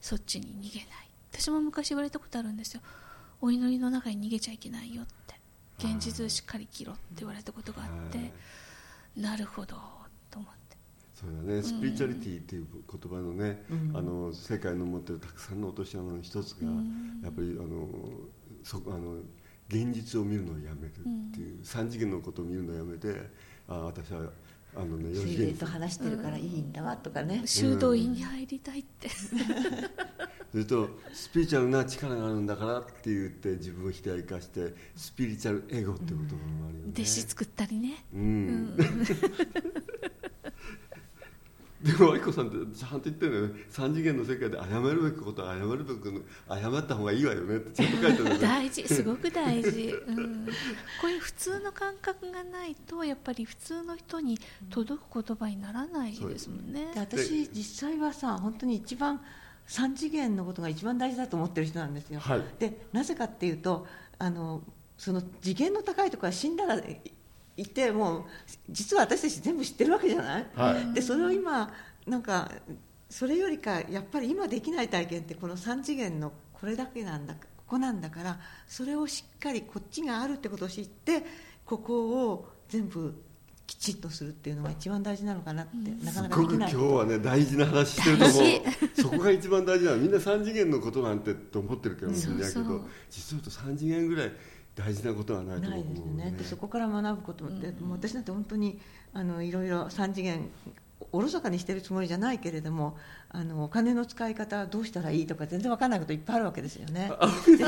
[0.01, 0.89] そっちに逃げない。
[1.33, 2.81] 私も昔言われたことあるんですよ。
[3.41, 5.35] お祈りの中に逃げちゃいけないよって。
[5.79, 8.33] 現実をしっかり生きろって言われたことがあって。
[9.17, 9.77] なるほど
[11.25, 11.63] そうだね。
[11.63, 13.97] スピリチュアリティっていう言葉のね、うん。
[13.97, 17.21] あの世界の持ってるたくさんの落とし穴の一つが、うん。
[17.23, 17.89] やっぱりあの
[18.63, 19.17] そあの
[19.69, 20.93] 現実を見るのをやめるっ
[21.33, 23.31] ていう、三次元のことを見るのをやめて
[23.69, 24.31] あ私は
[24.77, 25.37] あのね四次元。
[25.37, 29.09] 水霊と話してるからいいんだわとかね、修道院に入りたいって、
[30.51, 38.77] それとスピリチュアルな力があるんだからって言って自分を肥大化してスピリチュアルエゴっていう言葉もあるよね、弟子作ったりね、うん、
[41.85, 43.61] でも愛子さんってちゃんと言ってるのよね。
[43.69, 50.47] 三次元の世界で謝るべきことは謝るべき謝った方がいいわよねってちゃんと書いてる大事 すごく大事、うん、
[51.01, 54.39] こういう普通の感覚がないとやっぱり普通の人に
[54.71, 56.91] 届く言葉にならないですもんね。
[56.95, 59.21] で私実際はさ本当に一番
[59.69, 62.43] 3次元のことが一番大事だと思ってる人なんですよ、はい。
[62.59, 63.87] でなぜかっていうと
[64.19, 64.63] あの
[64.97, 66.81] その次元の高いところは死んだら
[67.57, 68.25] いいてもう
[68.71, 70.95] 実は私たち全部知ってるわけじゃない、はい。
[70.95, 71.73] でそれを今
[72.07, 72.51] なんか
[73.09, 81.25] それよりかやっぱり今できない体験ってこの3次元のこれだけなんだここなんだからそれをしっかりこっちがあるってことを知って
[81.65, 83.15] ここを全部
[83.67, 88.63] きちっとするっていうのが一番大事なのかなって、なかなかすごく今できない日はね大事な話してると思大う
[89.01, 89.97] そこが一番大事なの。
[89.99, 94.33] みんな3次元のことなんてと思ってるけどもしれないけそうそうど実を言うと3次元ぐらい
[94.75, 96.31] 大事なことはないとない思うですよね。
[96.39, 98.81] でそこから学ぶことって、もう私なんて本当に
[99.13, 100.51] あのいろいろ3次元
[101.13, 102.97] おろそかにしてるつもりじゃないけれども
[103.29, 107.13] あのお金の使い方はどうしたらいいとか全然わかんないこといっぱいあるわけですよね。
[107.21, 107.63] 私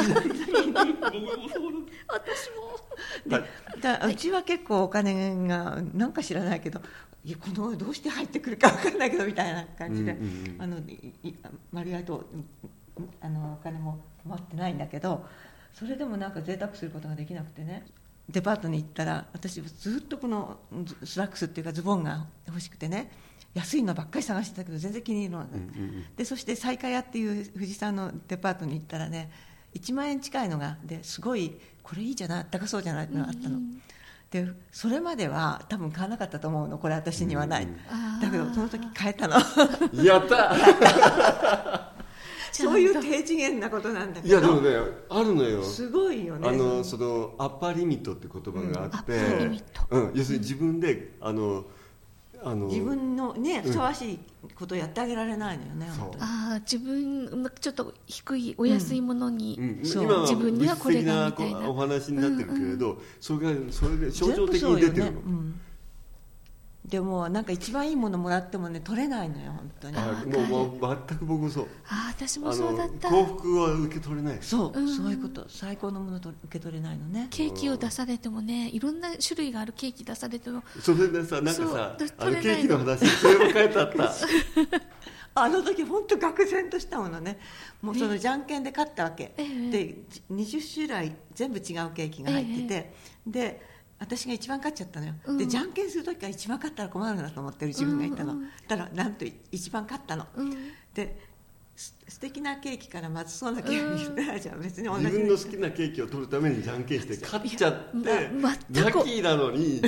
[2.50, 2.76] も
[3.26, 3.42] で
[3.80, 6.80] だうちは結構お金がなんか知らないけど
[7.24, 10.62] いやこのどうして入ってくるかわかんないけどみたいな感じで、うんうんうん。
[10.62, 11.34] あのいい
[11.72, 12.46] 割合とうん
[13.20, 15.26] あのお金も止まってないんだけど
[15.78, 17.84] それでもなんか贅沢することができなくてね。
[18.28, 23.12] デパートに行ったら私ずっとこのズスラックスっていうかズボンが欲しくてね
[23.54, 26.04] 安いのばっかり探してたけど全然気に入るのがなくて、うんうんうん。
[26.16, 29.30] でそして西下屋っていう藤さんのデパートに行ったらね
[29.74, 33.60] 1万円近いのがですごいこれいいじゃない高そうじゃないのがあったの、
[34.30, 36.78] でそれまでは多分買わなかったと思うの。
[36.78, 37.76] これ私にはない、うん
[38.20, 39.36] だけどその時買えたの。
[40.02, 41.92] やった
[42.56, 44.76] そういう低次元なことなんだけいやでもどね
[45.08, 45.62] あるのよ。
[45.62, 46.48] すごいよね。
[46.48, 49.86] あのそのアッパーリミットって言葉があって、うんアッパーリミット。
[49.90, 51.64] うん、要するに自分であの
[52.42, 54.18] あの自分のねふさわしい
[54.54, 56.04] ことをやってあげられないのよね、そう。
[56.04, 56.22] 本当に。
[56.22, 60.04] ああ自分ちょっと低いお安いものに、うん、そう。
[60.04, 61.70] 今は自分にはこれが物みたいな。
[61.70, 65.20] お話になってるけれど、それがそれで象徴的に出てるの、全部そうよね。
[65.26, 65.60] うん
[66.88, 69.96] でもなんか一番いいものもらってもね取れないのよ本当に。
[69.96, 71.68] あもう全く僕もそう。
[71.88, 73.08] ああ私もそうだった。
[73.08, 74.38] 幸福は受け取れない。
[74.40, 74.88] そう、うん。
[74.88, 75.44] そういうこと。
[75.48, 77.26] 最高のものと受け取れないのね。
[77.30, 84.14] ケーキを出されてもねいろんな種類があるケーキ出されてもそれでさなんかさだあのケーキの話それも書いてあった。
[85.38, 87.38] あの時本当愕然としたものね。
[87.82, 89.70] もうそのじゃんけんで勝ったわけ、ええ。
[89.70, 89.96] で
[90.30, 92.92] 20種類全部違うケーキが入ってて、
[93.26, 95.38] で私が一番勝っちゃったのよ、うん。
[95.38, 100.50] でじゃんけんする時から一番勝ったら困るなと思ってる自分がいたの、うんうんだからなんと一番勝ったの、うん。
[100.94, 101.16] で
[101.76, 105.04] す素敵なケーキからまずそうなケーキにするじゃん別に同じ。
[105.04, 109.82] 自分の好きなケーキを取るためにじゃんけんして勝っちゃってラッキーなのに。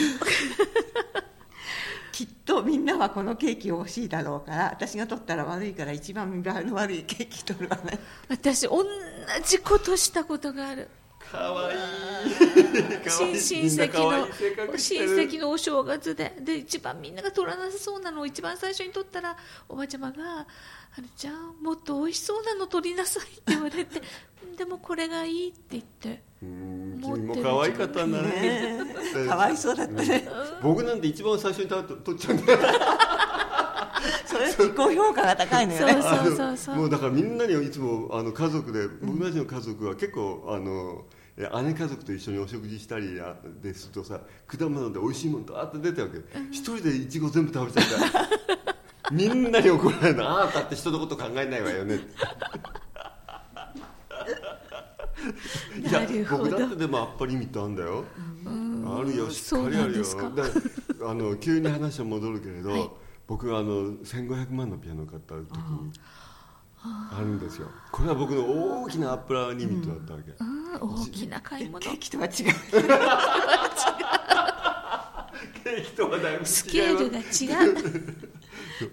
[2.13, 7.99] きっとみんなはこのケーキを欲しいだろうから私が取ったら悪いから一番見栄えの悪いケーキ取るわね。
[8.29, 8.85] 私同
[9.47, 10.89] じことしたことがある
[11.31, 11.79] かわいい。
[13.09, 16.35] 親親戚の親る戚のお正月で。
[16.41, 19.37] で一番みんなが取らなさそうなのを一番最初に取ったら
[19.69, 20.47] おばあちゃまが
[20.97, 24.03] 「あれちゃんもっと美味しそうなの取りなさい」って言われて
[24.57, 28.29] 「でもこれがいい」って言ってうん君も可愛かったんだね。
[28.29, 28.81] ね
[29.17, 29.27] え。
[29.27, 30.29] かわいそうだったね。
[30.63, 32.59] 僕なんて一番最初に取取っちゃうんだよ。
[34.25, 35.93] それ自己評価が高いのよね。
[35.95, 36.77] そうそうそうそう。
[36.77, 46.19] もうだからみんなにいつもあの家族で僕たちの家族は結構あのえ姉家族と一緒にお食事したりあでするとさ果物で美味しいものとあって出てるわけ。
[46.51, 49.13] 一人でいちご全部食べちゃった。
[49.13, 50.29] みんなに怒られるの。
[50.29, 51.95] ああだって人のこと考えないわよね。
[51.95, 51.99] っ
[55.81, 58.05] ていや僕だってでもアッパーリミットあんだよ。
[58.45, 60.05] あるよしっかりあるよ。
[61.09, 62.91] あの急に話は戻るけれど、はい。
[63.29, 65.93] 僕があの1500万のピアノを買った時に
[66.83, 67.69] あるんですよ。
[67.91, 68.43] これは僕の
[68.83, 71.81] 大きなアップラーリミットだったわけ、うん、大きな買い物。
[71.81, 72.33] ケーキとは違う。
[75.65, 77.23] ケーキとはだいぶスケールが違
[77.69, 77.75] う。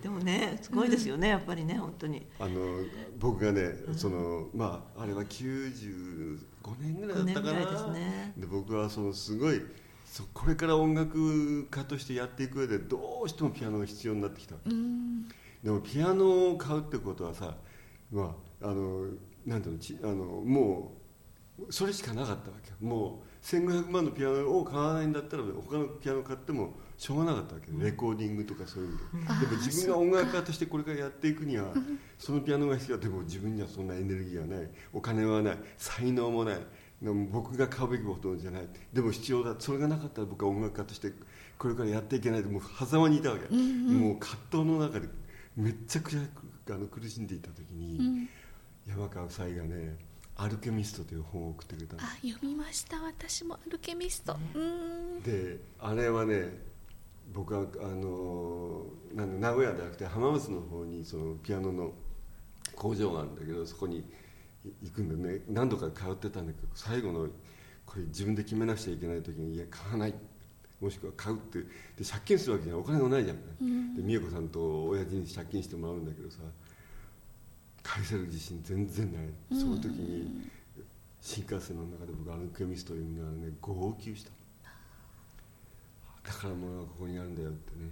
[0.02, 2.26] でもねすごいですよね、やっぱりね本当に。
[2.40, 2.80] あの
[3.20, 6.40] 僕がね、そのまああれは95
[6.80, 7.42] 年ぐらいだったかな。
[7.42, 8.34] 5年ぐらいですね。
[8.38, 9.62] で僕はそのすごい
[10.06, 14.72] そこれから音楽家としてやっていく上でどうしてもピアノが必要になってきたわけ。
[14.72, 15.28] うん。
[15.64, 17.56] でもピアノを買うってことはさ、
[18.12, 19.08] まあ、あの
[19.46, 20.94] なんていうのちあのも
[21.60, 22.76] うそれしかなかったわけよ。
[22.82, 28.98] もう1500万のピアノを買わないんだったら他のピアノ買ってもしょうがなかったわけ、レコーディングとかそういうの。
[29.40, 31.66] で、でも自分が音楽家としてこれからやっていくには
[32.18, 34.70] そのピアノが必要でも自分にはそんなエネルギーがない。
[34.94, 35.58] お金はない。
[35.78, 36.60] 才能もない。
[37.02, 38.68] でも僕が買うべきことじゃない。
[38.92, 39.56] でも必要だ。
[39.60, 41.12] それがなかったら僕は音楽家として
[41.58, 45.08] これからやっていけないでもう狭間にいたわけ、もう葛藤の中で
[45.56, 46.20] めっちゃくちゃ
[46.74, 48.30] あの苦しんでいた時に、うん。
[48.88, 49.98] 山川夫妻がね
[50.38, 52.04] 「アルケミスト」という本を送ってくれたの。
[52.04, 53.02] あ読みました。
[53.02, 54.38] 私もアルケミスト。
[54.54, 55.22] うん。
[55.24, 56.50] であれはね
[57.34, 61.94] 僕はあのなんだ名古屋ではなくて浜松の方にそのピアノの
[62.76, 64.00] 工場があるんだけどそこに
[64.64, 65.42] い行くんでね。
[65.48, 67.28] 何度か通ってたんだけど最後の
[67.86, 70.14] これ自分で決めなくちゃいけない時にいや買わない
[70.82, 71.68] もしくは買うってで
[72.10, 76.38] 借金するわけじゃお金がないじゃん、で美恵子さんと親父に借金してもらうんだけどさ
[77.84, 80.50] 返せる自信全然ない、その時に
[81.22, 84.32] 新幹線の中で僕アルケミストを読みながらね号泣した。
[86.24, 87.90] だからもうここにあるんだよってね。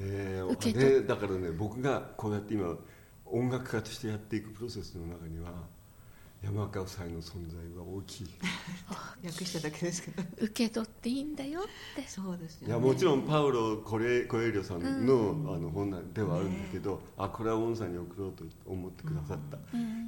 [0.00, 2.76] えー受け取ねだからね僕がこうやって今
[3.26, 5.50] 音楽家としてやっていくプロセスの中には
[6.42, 8.26] 山川夫妻の存在が大きい。
[9.24, 10.22] 訳しただけですけど。
[10.40, 11.62] 受け取っていいんだよっ
[11.94, 12.08] て。
[12.08, 19.58] そうですよ、ね、いやもちろんパウロ・コレコエリョさんの,、あの本ではあるんだけど、あこれはオンさんに送ろうと思ってくださった、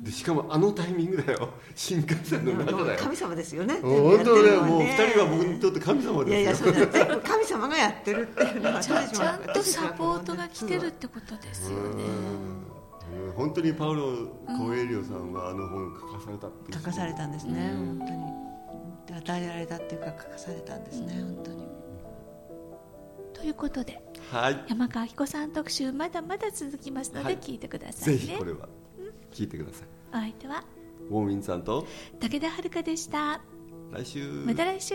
[0.03, 1.51] でしかもあのタイミングだよ。
[1.77, 2.99] 新幹線の中だよ。
[2.99, 3.79] 神様ですよね。
[3.81, 4.57] 本当ね。
[4.57, 12.74] もう二人は僕にとって神様いやいやですよそうだ全部神様がやってるっていうのはちゃん私もちゃんとサポートが来てるってことですよね
[13.13, 14.29] うん本当にパウロ・
[14.59, 16.79] コエリョさんはあの本を書かされたっていう。
[16.79, 18.05] 書かされたんですね、本当
[19.15, 19.19] に。
[19.19, 21.65] 与えられたっていうか書かされたんですね、本当に。
[23.35, 24.65] ということではい。
[24.69, 27.37] 山川彦さん特集まだまだ続きますのはい。
[27.37, 28.69] で聞いてくださいね、ぜひこれは
[29.33, 29.89] 聞いてください。
[30.13, 30.65] お相手は？
[31.11, 31.87] ウォーミンさんと？
[32.21, 33.41] 武田遥でした。
[33.93, 34.27] 来週。
[34.47, 34.95] また来週